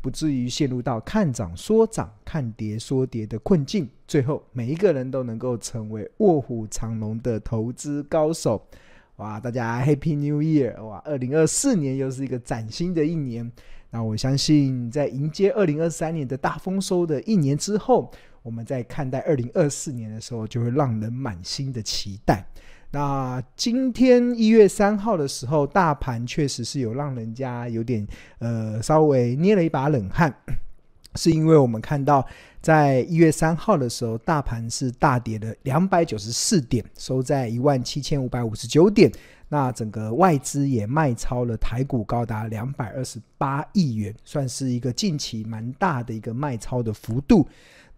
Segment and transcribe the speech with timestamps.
[0.00, 8.66] 不至于陷入到看涨说涨、看跌说跌的困境，最后每一个人都能够成为卧虎藏龙的投资高手。
[9.16, 10.80] 哇，大家 Happy New Year！
[10.84, 13.50] 哇，二零二四年又是一个崭新的一年。
[13.90, 18.10] 那我相信，在迎接二零二三年的大丰收的一年之后，
[18.42, 22.46] 我们在看待二零二四年的时候，就会让人满心的期待。
[22.92, 28.06] 那今天一月三号的时候，大盘确实是有让人家有点
[28.38, 30.34] 呃稍微捏了一把冷汗，
[31.16, 32.26] 是因为我们看到
[32.60, 39.12] 在一月三号的时候，大盘是大跌了两百九十四点，收在一万七千五百五十九点。
[39.48, 47.46] 那整个外资也卖超了台股高达两百二十八亿元，算是一个近期蛮大的一个卖超的幅度。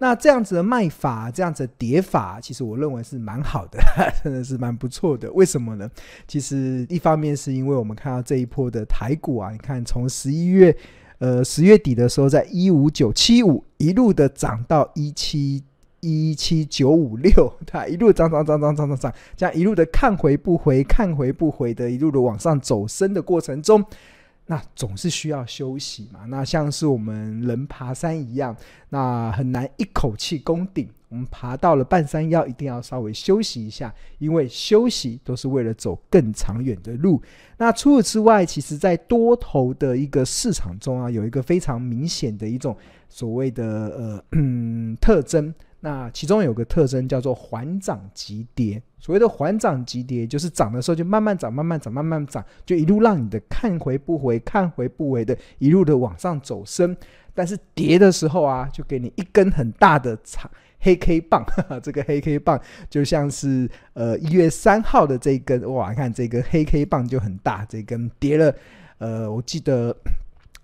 [0.01, 3.81] 那这样子的卖法，这样子的跌法，其实我认为是蛮好的，
[4.23, 5.29] 真的是蛮不错的。
[5.33, 5.91] 为什么呢？
[6.29, 10.77] 其实一方面是因为我们看到这一波的台股啊，你看从十一月，
[11.19, 15.65] 呃十月底的时候，在一五九七五一路的涨到一七
[16.01, 23.85] 一七九五六， 它一路涨涨涨涨涨涨涨，这样一路的看回不回，看回不回的，一路的往上走升的过程中。
[24.51, 28.57] 那总是需要休息嘛，那像是我们人爬山一样，
[28.89, 30.89] 那很难一口气攻顶。
[31.11, 37.21] 我们爬到了半山腰，一定要稍微休息一下，因为休息都是为了走更长远的路。
[37.59, 42.75] 那除此之外，其实在多头的一个市场中啊，有一个非常明显的一种
[43.09, 45.55] 所谓的呃嗯特征。
[45.81, 48.83] 那其中有个特征叫做缓涨急跌。
[48.99, 56.97] 所谓的缓涨急跌，就是涨的时候就慢慢涨，慢慢涨，慢慢涨，就一路让你的看回不回，看回不回的，一路的往上走升。
[57.33, 60.51] 但是跌的时候啊，就给你一根很大的长
[60.81, 62.61] 黑 K 棒，呵呵，这个黑 K 棒
[62.91, 68.53] 就像是呃一月三号的这一根，哇，看这个黑 K 棒就很大，这根跌了，
[68.99, 69.97] 呃，我记得。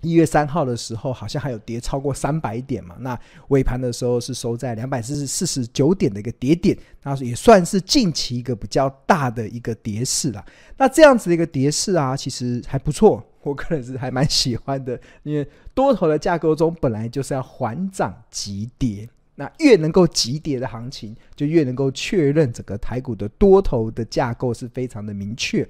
[0.05, 2.95] 一月三号的时候，好像还有跌超过三百点嘛。
[3.01, 10.45] 那尾盘的时候是收在两百四十四十九点的一个跌点，那也算是近期一个比较大的一个跌势了。
[10.77, 15.01] 那这样子的一个跌势啊，其实还不错，我个人是还蛮喜欢的。
[15.23, 25.67] 因为多头的架构中本来就是要缓涨急跌，那越能够急跌的行情，就越能够确认整个台股的多头的架构是非常的明确。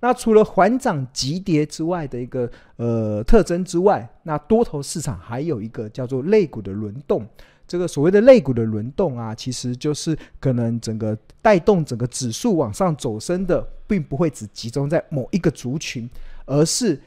[0.00, 7.26] 那除了缓涨急跌之外的一个呃特征之外，那多头市场还有一个叫做类股的轮动。
[7.66, 16.08] 这个所谓的类股的轮动啊，其实就是可能整个带动整个指数往上走升的，并不会只集中在某一个族群，
[16.46, 17.00] 而是。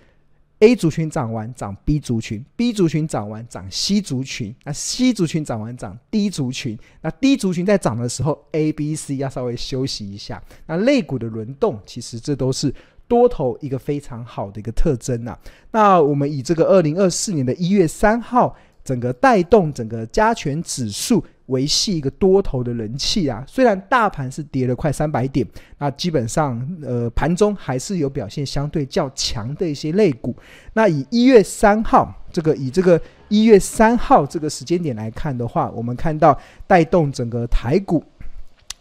[0.61, 10.41] A 族群涨完涨 B 族群，B 族群涨完涨 C 族群，那 C 族群涨完涨 D 族群，那 D 族群在涨的时候，A、B、C 要稍微休息一下。
[10.67, 12.71] 那肋骨的轮动，其实这都是
[13.07, 15.35] 多头一个非常好的一个特征呐。
[15.71, 21.23] 那我们以这个二零二四年的一月三号，整个带动整个加权指数。
[21.47, 25.45] 维系一个多头的人气啊，虽然大盘是跌了快三百点，
[25.79, 30.33] 那基本上呃盘中还是有表现相对较强的一些类股。
[30.71, 38.01] 那以一月三号这个以这个一月三号这个时间点来看的话，我们看到带动整个台股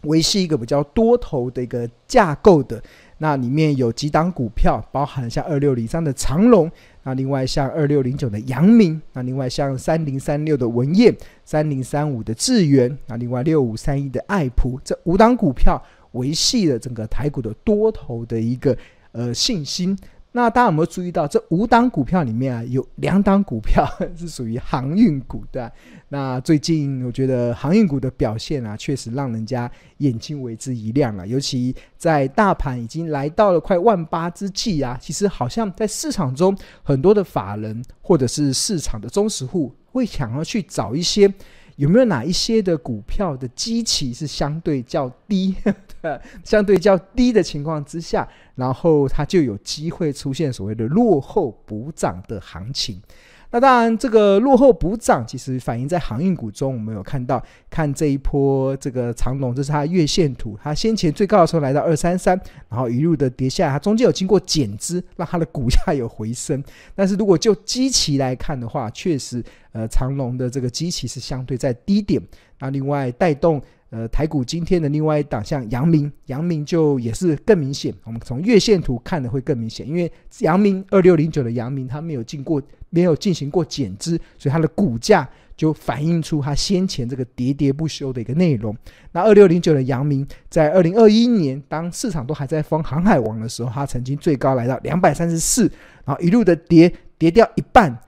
[0.03, 2.81] 维系一个比较多头的一个架构的，
[3.17, 6.71] 那里面有几档股票，包含像二六零三的长龙。
[7.03, 18.77] 那另外像二六零九的阳明，那另外像三零三六的文燕，三零三五的智源，那另外六五三一的爱普，这五档股票维系了整个台股的多头的一个
[19.13, 19.97] 呃信心。
[20.33, 23.85] 那大家有没有注意到，这五档股票里面啊，有两档股票
[24.15, 25.69] 是属于航运股的。
[26.07, 31.25] 那最近我觉得航运股的表现啊，确实让人家眼睛为之一亮啊。
[31.25, 41.29] 尤其在大盘已经来到了快万八之际啊，其实好像在市场中很多的法人或者是市场的中实户会想要去找一些。
[41.75, 45.55] 有没有哪一些的股票的基期是相对较低，
[46.43, 53.01] 相对较低的情况之下，然后它就有机会出现所谓的落后补涨的行情？
[53.51, 62.39] 那当然，这个落后补涨其实反映在航运股中，我们有看到，看这一波这个长龙，这是它月线图，它先前最高的时候来到二三三，
[62.69, 66.63] 然后一路的跌下来，它中间有经过减资，让它的股价有回升。
[66.95, 69.43] 但是如果就基期来看的话，确实，
[69.73, 72.21] 呃，长龙的这个基期是相对在低点。
[72.59, 73.61] 那另外带动。
[73.93, 77.93] 呃，台股今天的另外一档，像阳明，阳明就也是更明显。
[78.05, 80.09] 我们从月线图看的会更明显，因为
[80.39, 82.61] 阳明二六零九的阳明，它没有进过，
[82.91, 85.27] 没有进行过减资，所以它的股价
[85.57, 88.77] 就反映出它先前这个喋喋不休的一个内容。
[89.11, 95.63] 那二六零九的阳明，在二零二一年，当市场都还在封航海王的时候，它曾经最高来到两百三十四，
[96.05, 97.99] 然后一路的跌，跌掉一半。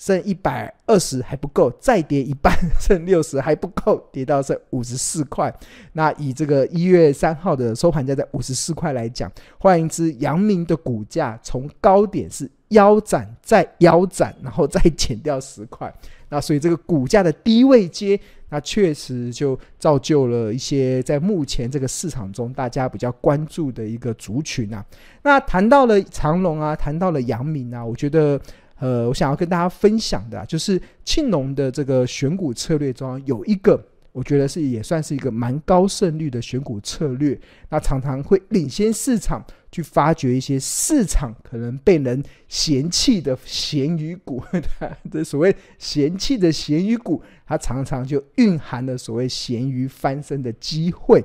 [0.00, 5.52] 剩一百二十还不够，再跌一半，剩六十还不够，跌到剩五十四块。
[5.92, 9.28] 那以这个一月三号的收盘价在五十四块来讲，
[9.58, 15.92] 换言之，阳明的股价从高点是腰斩再腰斩，然后再减掉十块。
[16.30, 18.18] 那所以这个股价的低位阶，
[18.50, 24.84] 那确实就造就了一些在目前这个市场中大家比较关注的一个族群啊。
[25.22, 28.40] 那谈到了长隆啊，谈到了阳明啊，我觉得。
[28.80, 33.84] 呃，我想要跟大家分享的，就是庆农的这个选股策略中有一个，
[34.18, 37.38] 我觉得是也算是一个蛮高胜率的选股策略。
[37.68, 44.42] 那常常会领先市场去发掘一些市场可能被人嫌弃的咸鱼股，
[45.08, 51.24] 这所谓嫌弃的咸鱼股，它常常就蕴含了所谓咸鱼翻身的机会。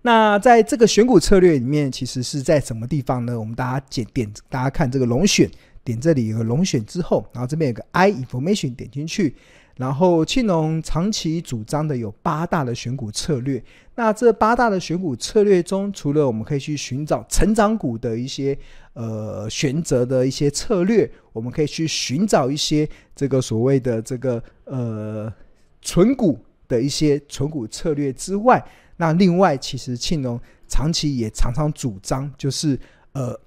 [0.00, 3.38] 那在这个选股策略里面，其实是在什么地方呢？
[3.38, 5.50] 我们大家点点，大家看这个龙选。
[5.84, 9.34] 点这里有个龙选之后，然后这边有个 I information 点进去，
[9.76, 13.62] 然后庆农长期主张的有八大的选股策略。
[13.94, 18.56] 那这八大的选股策略中，除了我们可以去寻找成长股的一些
[18.94, 25.32] 呃选择的一些策略，我们可以去寻找一些这个所谓的这个呃
[25.82, 26.38] 存股
[26.68, 28.64] 的一些存股策略之外，
[28.96, 32.78] 那另外其实庆农长期也常常主张就是
[33.12, 33.38] 呃。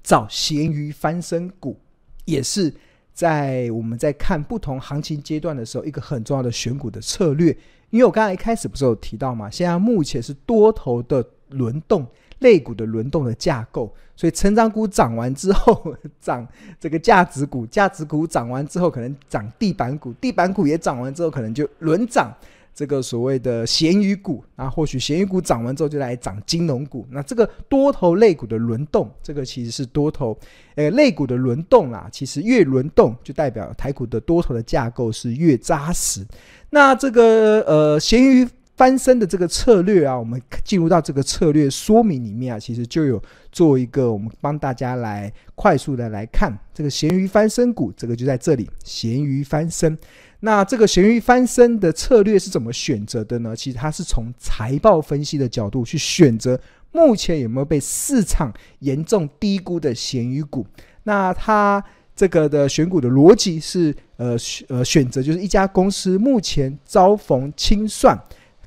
[0.00, 1.78] 找咸鱼翻身股，
[2.24, 2.72] 也是
[3.18, 7.50] 在我们在看不同行情阶段的时候，一个很重要的选股的策略。
[7.90, 12.06] 因为我刚才一开始不是有提到嘛，现在目前是多头的轮动，
[12.38, 16.46] 类股的轮动的架构，所以成长股涨完之后，涨
[16.78, 22.32] 这个价值股，价值股涨完之后，可能涨地板股，地板股也涨完之后，可能就轮涨。
[22.78, 30.38] 这个所谓的咸鱼股，那或许咸鱼股涨完之后就来涨金融股，那这个多头类股的轮动，这个其实是多头
[30.76, 32.08] 呃类股的轮动啦。
[32.12, 36.24] 其实越轮动就代表台股的多头的架构是越扎实。
[36.70, 38.46] 那这个呃咸鱼
[38.78, 43.20] 翻身的这个策略啊，我们进入到这个策略说明里面啊，其实就有
[43.50, 49.98] 做一个我们帮大家来快速的来看这个咸鱼翻身股，这个就在这里咸鱼翻身。
[50.38, 53.56] 那这个咸鱼翻身的策略是怎么选择的呢？
[53.56, 56.56] 其实它是从财报分析的角度去选择
[56.92, 60.64] 目前有没有被市场严重低估的咸鱼股。
[61.02, 61.82] 那它
[62.14, 68.16] 这个的选股的逻辑是，呃选呃，选择就是一家公司目前遭逢清算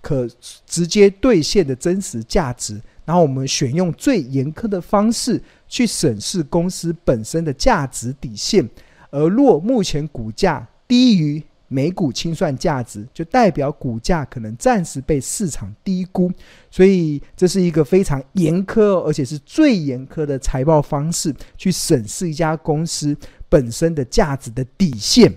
[0.02, 0.28] 可
[0.66, 8.68] 直接兑现的真实价值，然后我们选用最严苛的方式去审视公司本身的价值底线，
[9.12, 16.30] 而若目前股价低于每股清算价值就代表股价可能暂时被市场低估，
[16.70, 23.16] 所以这是一个非常严苛，而且是最严苛的财报方式去审视一家公司
[23.48, 25.34] 本身的价值的底线。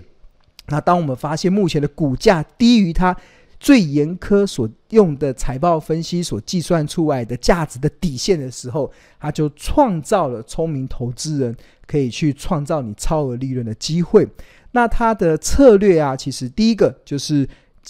[0.67, 3.15] 那当我们发现目前的股价低于它
[3.59, 11.55] 最严苛所用的财报分析所计算出来的价值的底线的时候，它就创造了聪明投资人
[11.87, 14.27] 可以去创造你超额利润的机会。
[14.71, 17.47] 那它的策略啊，其实第一个就是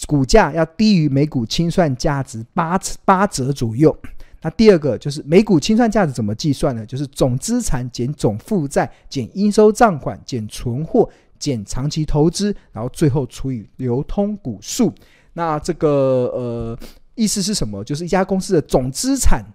[0.07, 3.95] 股价要低于每股清算价值八八折左右。
[4.41, 6.86] 那第二个就是每股清算价值怎么计算呢？
[6.86, 14.93] 就是总资产减总负债减应收账款减存货减长期投资，然后最后除以流通股数。
[15.38, 15.89] 那这个
[16.34, 16.80] 呃
[17.13, 17.84] 意思是什么？
[17.84, 19.46] 就是一家公司的总资产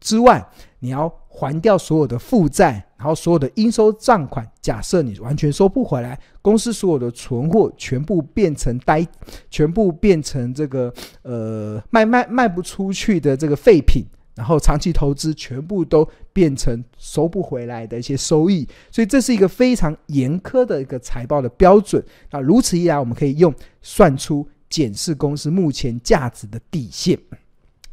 [0.00, 0.44] 之外，
[0.78, 9.06] 你要还掉所有的负债，然后所有的应收账款，假设你完全收不回来，公司所有的存货全部变成呆，
[9.50, 10.92] 全部变成这个
[11.22, 14.04] 呃卖卖卖不出去的这个废品，
[14.34, 22.02] 然后长期投资全部都变成收不回来的一些收益，所以这是一个非常严苛的一个财报的标准。
[22.30, 27.18] 那如此一来，我们可以用算出检视公司目前价值的底线。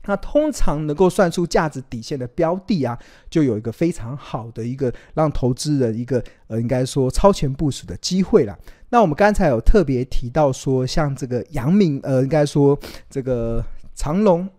[0.06, 2.98] 那通常能够算出价值底线的标的啊，
[3.30, 8.58] 就有一个非常好的一个让投资人一个呃，应该说超前部署的机会了。
[8.90, 14.50] 那我们刚才有特别提到说，像这个阳明，呃，应该说这个长荣，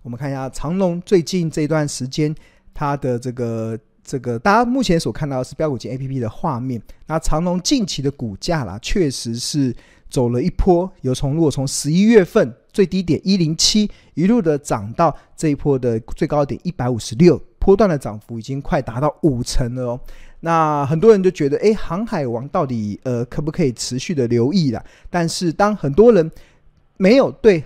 [0.00, 2.34] 我们看一下长荣最近这段时间
[2.72, 6.80] 它的这个这个，大家目前所看到的是标股金 APP 的画面。
[7.08, 9.74] 那长荣近期的股价啦，确实是
[10.08, 12.54] 走了一波，由从如果从十一月份。
[12.76, 20.00] 最低点一零七，一路的涨到这一波的最高点一百五十六，波段的涨幅已经快达到五成了哦。
[20.40, 24.84] 那很多人就觉得，哎，航海王到底呃可不可以持续的留意了？
[25.08, 26.30] 但是当很多人
[26.98, 27.64] 没有对，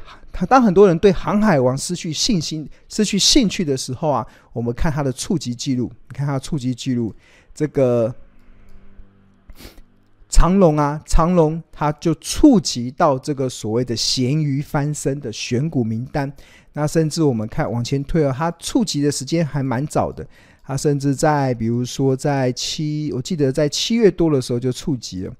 [0.49, 7.13] 当很多人对航海王失去信心、失去兴趣的时候啊，我们看它的触及记录，你看它触及记录，
[7.53, 8.15] 这个。
[10.31, 16.33] 长龙啊，长龙它就触及到这个所谓的咸鱼翻身的选股名单。
[16.73, 20.25] 那甚至我们看往前推啊，它触及的时间还蛮早的。
[20.65, 25.33] 它甚至在比如说在七，我记得在七月多的时候就触及了。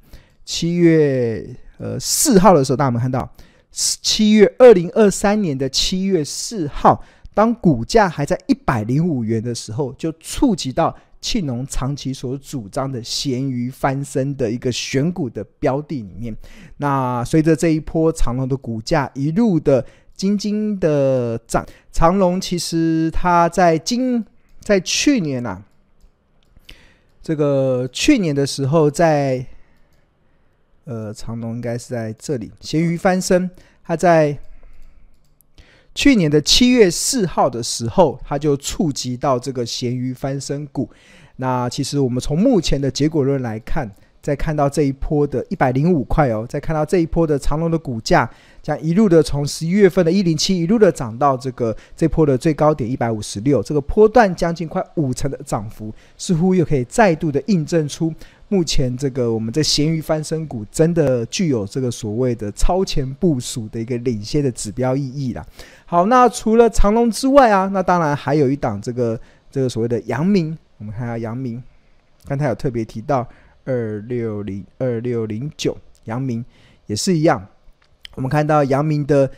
[0.45, 3.33] 七月呃四号的时候，大家有没有看到？
[3.71, 7.01] 七月二零二三年的七月四号，
[7.33, 10.95] 当股价还在一百零五元的时候，就触及到。
[11.21, 16.35] 庆农长期所主张的咸鱼翻身的一个选股的标的里面，
[16.79, 19.85] 那随着这一波长荣的股价一路的
[20.15, 24.25] 惊惊的涨，长荣其实它在今
[24.61, 25.63] 在去年啊，
[27.23, 29.47] 这个去年的时候在，
[30.85, 33.51] 呃，长荣应该是在这里咸鱼翻身，
[33.85, 34.39] 它在。
[36.01, 40.89] 去年的七月四号的时候，它就触及到这个咸鱼翻身股。
[41.37, 43.87] 那其实我们从目前的结果论来看，
[44.23, 48.27] 再看到这一波的一百零五块哦，再看到这一波的长隆的股价，
[48.63, 58.11] 将一路的从十一月份的一零七一路的涨到这个这波的最高点一百五十六，这个波段将近快五成的涨幅，似乎又可以再度的印证出。
[58.53, 65.47] 目前这个我们这咸鱼翻身股真的具有这个所谓的超前部署的一个领先的指标意义啦。
[65.87, 69.19] 好，那除了长荣之外啊，那当然还有一档这个
[69.53, 71.63] 这个所谓的阳明，我们看一下阳明，
[72.27, 73.25] 刚才有特别提到
[73.65, 76.45] 二六零二六零九，阳明
[76.87, 77.47] 也是一样。
[78.17, 79.31] 我们看到阳明的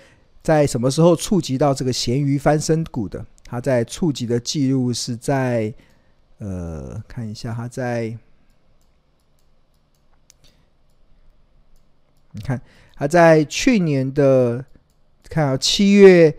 [0.43, 3.23] 在什么时候触及到这个咸鱼翻身股的？
[3.45, 5.71] 它在触及的记录是在
[6.39, 8.17] 呃，看一下它在。
[12.33, 12.61] 你看，
[12.95, 14.65] 它在去年的
[15.29, 16.35] 看啊，七月、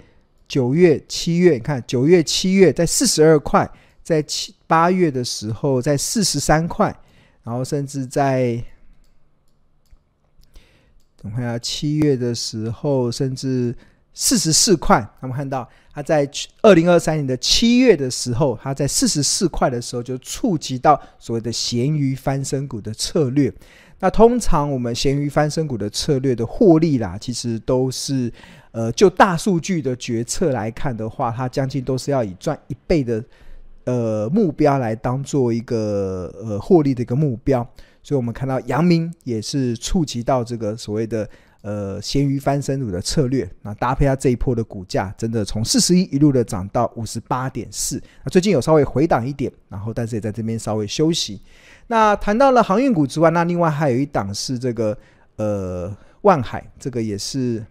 [0.48, 3.70] 九月、七月，你看九月、七月在四十二块，
[4.04, 6.96] 在七八月的时候在四十三块，
[7.44, 8.64] 然后甚至在
[11.22, 13.76] 我们看下七月的时候甚至
[14.14, 15.08] 四十四块。
[15.22, 16.30] 我们看到它在
[16.64, 23.54] 二零二三年的七月的时候，它在四十四块的时候就触及到所谓的咸鱼翻身股的策略。
[24.04, 28.30] 那通常我们咸鱼翻身股的策略的获利啦，其实都是，
[28.72, 33.24] 呃，就大数据的决策来看的话，它将近都是要以赚一倍的，
[33.86, 37.66] 呃，目标来当做一个呃获利的一个目标。
[38.02, 41.26] 所以，我们看到杨明也是触及到这个所谓的
[41.64, 43.50] 呃咸鱼翻身股的策略。
[43.64, 48.00] 那搭配它这一波的股价，真的从四十一一路的涨到五十八点四。
[48.24, 51.42] 那最近有稍微回档一点，然后但是也在这边稍微休息。
[51.88, 54.98] 那谈到了航运股之外，那另外还有一档是这个
[55.38, 55.92] 呃
[56.22, 57.66] 万海，这个也是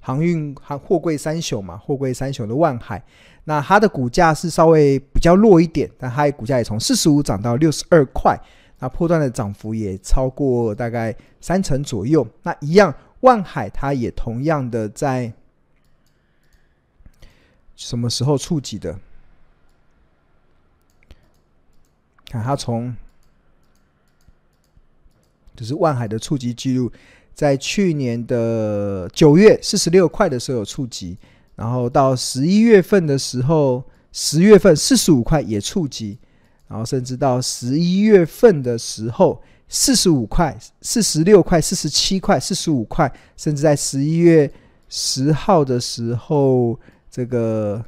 [0.00, 3.02] 航运航货柜三雄嘛，货柜三雄的万海，
[3.44, 8.34] 那它的股价是稍微比较弱一点，但它的股价也从四十五涨到六十二块，
[8.78, 12.26] 那破段的涨幅也超过大概三成左右。
[12.42, 15.32] 那一样，万海它也同样的在
[17.74, 18.98] 什么时候触及的？
[22.30, 22.94] 看它从，
[25.56, 26.92] 就是万海的触及记录，
[27.34, 31.16] 在去年的九月四十六块的时候有触及，
[31.56, 33.82] 然后到十一月份的时候，
[34.12, 36.18] 十月份四十五块也触及，
[36.68, 44.50] 然后甚至到十一月份的时候，四十五块、四十六块、四十七块、四十五块，甚至在十一月
[44.88, 46.78] 十号的时候，
[47.10, 47.84] 这个。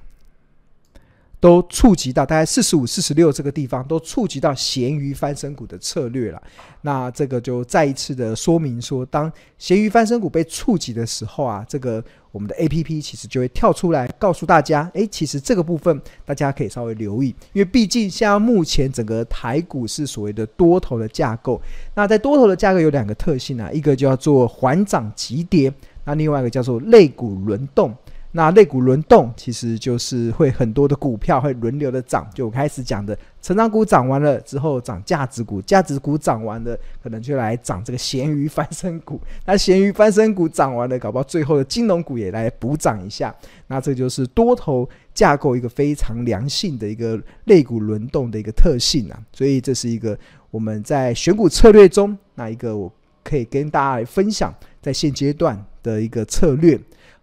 [1.43, 6.43] 都触及到大概四十五、四十六这个地方，都触及到咸鱼翻身股的策略了。
[6.83, 21.61] 那这个就再一次的说明说，当咸鱼翻身股被触及的时候啊，这个我们的 APP 其实就会跳出来告诉大家，诶，其实这个部分大家可以稍微留意，因为毕竟像目前整个台股是所谓的多头的架构。
[21.95, 25.73] 那在多头的架构有两个特性啊，一个叫做缓涨急跌。
[26.05, 27.95] 那另外一个叫做类股轮动。
[28.33, 43.35] 那类股轮动其实就是会很多的股票会轮流的涨，就我开始讲的成长股涨完了之后涨价值股，价值股涨完了可能就来涨这个咸鱼翻身股，那咸鱼翻身股涨完了，搞不好最后的金融股也来补涨一下。
[43.67, 50.17] 那这就是多头架构一个非常良性的一个类股轮动的一个特性啊，所以这是一个
[50.53, 52.93] 我们在选股策略中那一个我
[53.25, 56.79] 可以跟大家来分享在现阶段的一个策略。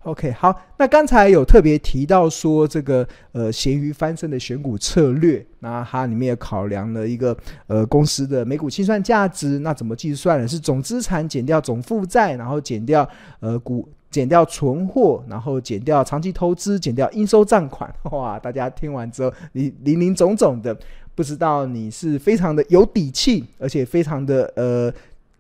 [0.08, 7.36] OK，好，那刚才有特别提到说这个呃咸鱼翻身的选股策略，那它里面也考量了一个
[7.68, 10.48] 呃公司的每股清算价值，那怎么计算呢？
[10.48, 13.06] 是总资产减掉总负债，然后减掉
[13.42, 17.94] 呃股减掉存货，然后减掉长期投资，减掉应收账款。
[18.04, 20.74] 哇，大家听完之后，你林林总总的，
[21.16, 24.90] 不知道你是非常的有底气，而且非常的呃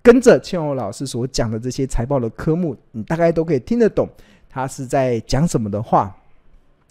[0.02, 4.06] 跟着庆荣老师所讲的这些财报的科目，你大概都可以听得懂。
[4.50, 6.16] 他是在讲什么的话？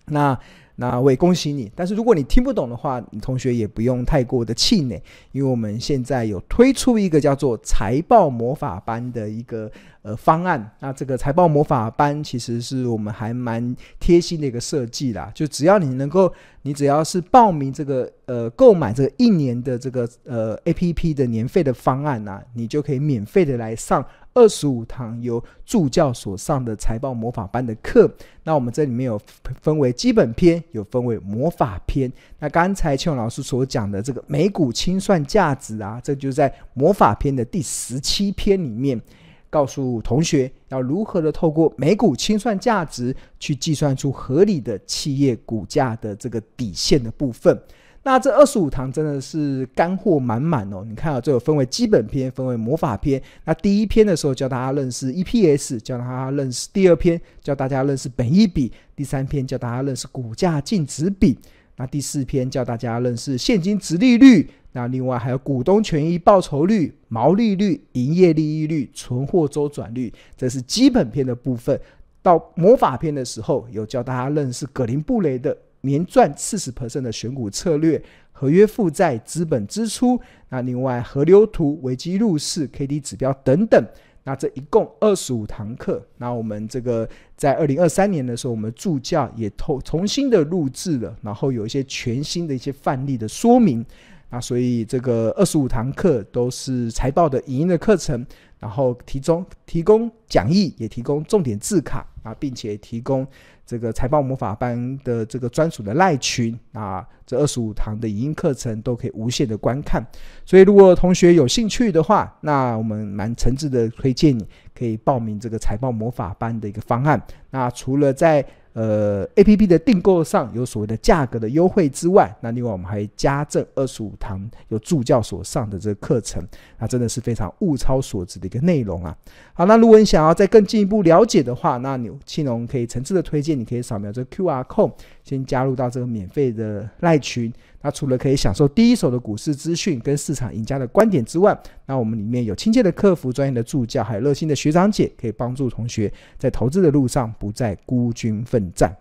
[0.06, 0.38] 那
[0.76, 1.72] 那我也恭喜你。
[1.74, 5.00] 但是如果你听不懂的话，你同学也不用太过的气馁，
[5.32, 9.70] 因为我们现在有推出一个叫做财报魔法班的一个
[10.02, 10.70] 呃方案。
[10.80, 15.32] 那这个财报魔法班其实是我们还蛮贴心的一个设计啦。
[15.34, 16.32] 就只要你能够，
[16.62, 24.04] 你只要是报名这个呃购买这个一年的这个呃 APP 的年费的方案呐、啊，你就可以免费的来上。
[24.34, 28.06] 二十五堂由助教所上的财报魔法班的课，
[28.44, 29.18] 那我们这里面有
[29.62, 32.12] 分为基本篇，有分为魔法篇。
[32.38, 39.00] 那刚才庆荣老师所讲的这个每股清算价值啊，这就在魔法篇的第十七篇里面，
[39.48, 47.58] 告诉同学要如何的透过每股清算价值去计算出合理的企业股价的这个底线的部分。
[48.06, 50.84] 那这二十五堂真的是干货满满哦！
[50.88, 53.20] 你看啊，这有分为基本篇，分为魔法篇。
[53.44, 61.34] 那第一篇的时候教大家认识 EPS，教大家认识；第二篇教大家认识本益比；第三篇教大家认识股价净值比；
[61.74, 64.48] 那第四篇教大家认识现金殖利率。
[64.70, 71.76] 那另外还有股东权益报酬率、毛利率、营业利益率、存货周转率，这是基本篇的部分。
[72.22, 75.58] 到魔法篇的时候，有教大家认识葛林布雷的。
[75.86, 80.20] 年赚四十 percent 的选股策略，合约负债、资本支出，
[80.50, 83.82] 那另外河流图、危机入市、K D 指标等等，
[84.24, 86.04] 那这一共二十五堂课。
[86.18, 93.84] 那我们这个在二零二三年的时候，我们助教也重重新的录制了，然后有一些全新的一些范例的说明。
[94.28, 98.26] 那所以这个二十五堂课都是财报的影音的课程，
[98.58, 103.26] 然后提供提供讲义，也提供重点字卡啊，并且提供。
[103.64, 110.04] 这个财报魔法班的这个专属的赖群啊，这二十五堂的语音课程都可以无限的观看。
[110.44, 117.20] 所以，如果同学有兴趣的话，那我们蛮诚挚的推荐你可以报名这个财报魔法班的一个方案。
[117.50, 118.44] 那除了在
[118.76, 126.46] 呃，A P P 的订购上有所谓的价格的优惠之外，那另外我们还加赠二十五堂有助教所上的这个课程，
[126.78, 129.16] 那真的是非常物超所值的一个内容啊。
[129.54, 134.92] 好，那如果你想要再更进一步了解的话，那你青龙可以诚挚的推荐，你可以扫描这个 Q R code，
[135.24, 137.50] 先加入到这个免费的赖群。
[137.86, 148.92] 那除了可以享受第一手的股市资讯跟市场赢家的观点之外，那我们里面有亲切的客服、专业的助教，还有热心的学长姐，可以帮助同学在投资的路上不再孤军奋战。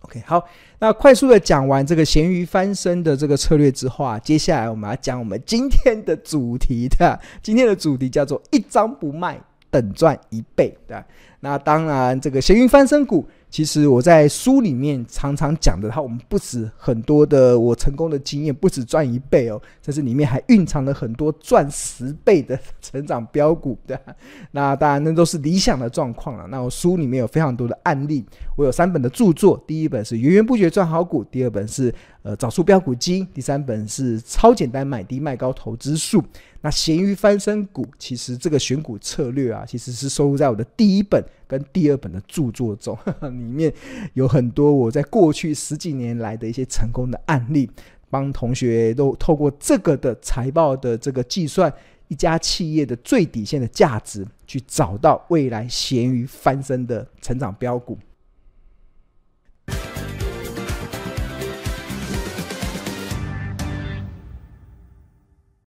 [0.00, 0.46] OK，好，
[0.78, 11.02] 那快速的讲完这个咸鱼翻身的这个策略之后啊，接下来我们要讲我们今天的主题的，今天的主题叫做一张不卖等赚一倍的。
[11.46, 13.24] 那当然，这个咸鱼翻身股。
[13.48, 23.98] 其实我在书里面常常讲的，它我们不止很多的我成功的经验，不止赚一倍哦，这是里面还蕴藏了很多赚十倍的成长标股的。
[24.50, 26.46] 那当然，那都是理想的状况了。
[26.48, 36.22] 那我书里面有非常多的案例，我有三本的著作，第一本是源源不绝赚好股，第二本是呃找出标股金，第三本是超简单买低卖高投资术。
[36.62, 43.72] 那咸鱼翻身股，其实这个选股策略啊，其实是收录在我的第一本跟第二本的著作中，呵 呵里面
[44.14, 47.70] 有很多我在过去十几年来的一些成功的案例，
[48.10, 51.72] 帮同学都透过这个的财报的这个计算，
[52.08, 57.98] 一家企业的最底线的价值，去找到未来咸鱼翻身的成长标股。